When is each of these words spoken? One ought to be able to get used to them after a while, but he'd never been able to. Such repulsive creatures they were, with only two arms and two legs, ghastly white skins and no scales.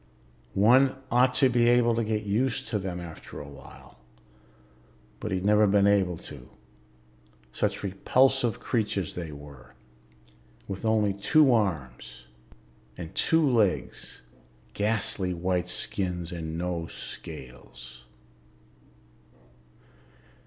One 0.55 0.95
ought 1.11 1.35
to 1.35 1.47
be 1.49 1.69
able 1.69 1.93
to 1.93 2.03
get 2.03 2.23
used 2.23 2.69
to 2.69 2.79
them 2.79 2.99
after 2.99 3.39
a 3.39 3.47
while, 3.47 3.99
but 5.19 5.31
he'd 5.31 5.45
never 5.45 5.67
been 5.67 5.85
able 5.85 6.17
to. 6.17 6.49
Such 7.51 7.83
repulsive 7.83 8.59
creatures 8.59 9.13
they 9.13 9.31
were, 9.31 9.75
with 10.67 10.85
only 10.85 11.13
two 11.13 11.53
arms 11.53 12.25
and 12.97 13.13
two 13.13 13.47
legs, 13.47 14.23
ghastly 14.73 15.35
white 15.35 15.69
skins 15.69 16.31
and 16.31 16.57
no 16.57 16.87
scales. 16.87 18.05